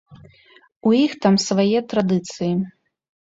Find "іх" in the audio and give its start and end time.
0.99-1.11